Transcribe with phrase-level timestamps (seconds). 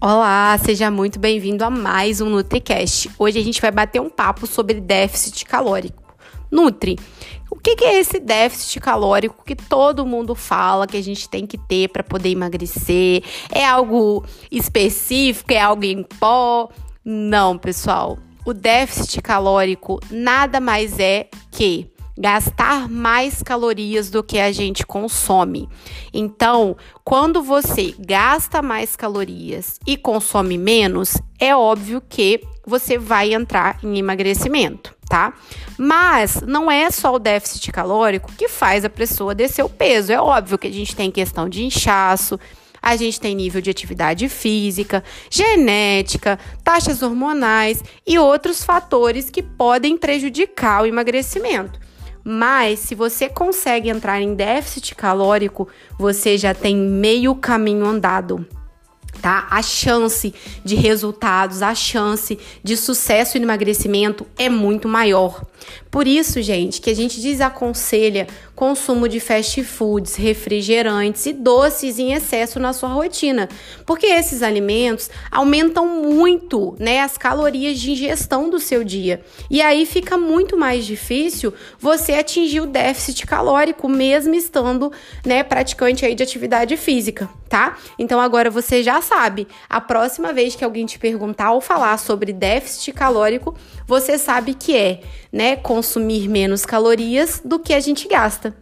[0.00, 3.10] Olá, seja muito bem-vindo a mais um NutriCast.
[3.18, 6.14] Hoje a gente vai bater um papo sobre déficit calórico.
[6.52, 6.96] Nutri,
[7.50, 11.58] o que é esse déficit calórico que todo mundo fala que a gente tem que
[11.58, 13.24] ter para poder emagrecer?
[13.50, 15.52] É algo específico?
[15.52, 16.68] É algo em pó?
[17.04, 18.18] Não, pessoal.
[18.46, 25.68] O déficit calórico nada mais é que gastar mais calorias do que a gente consome.
[26.12, 33.78] Então, quando você gasta mais calorias e consome menos, é óbvio que você vai entrar
[33.84, 35.32] em emagrecimento, tá?
[35.78, 40.12] Mas não é só o déficit calórico que faz a pessoa descer o peso.
[40.12, 42.38] É óbvio que a gente tem questão de inchaço,
[42.82, 49.96] a gente tem nível de atividade física, genética, taxas hormonais e outros fatores que podem
[49.96, 51.87] prejudicar o emagrecimento.
[52.24, 55.68] Mas se você consegue entrar em déficit calórico,
[55.98, 58.46] você já tem meio caminho andado
[59.20, 59.46] tá?
[59.50, 60.34] A chance
[60.64, 65.44] de resultados, a chance de sucesso no emagrecimento é muito maior.
[65.90, 68.26] Por isso, gente, que a gente desaconselha
[68.58, 73.48] consumo de fast foods, refrigerantes e doces em excesso na sua rotina,
[73.86, 79.20] porque esses alimentos aumentam muito, né, as calorias de ingestão do seu dia.
[79.48, 84.90] E aí fica muito mais difícil você atingir o déficit calórico mesmo estando,
[85.24, 87.78] né, praticante aí de atividade física, tá?
[87.96, 92.32] Então agora você já sabe, a próxima vez que alguém te perguntar ou falar sobre
[92.32, 93.54] déficit calórico,
[93.86, 95.00] você sabe que é,
[95.32, 98.52] né, consumir menos calorias do que a gente gasta.